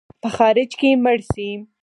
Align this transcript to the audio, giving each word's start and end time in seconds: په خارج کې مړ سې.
په 0.21 0.29
خارج 0.35 0.69
کې 0.79 0.89
مړ 1.03 1.19
سې. 1.31 1.49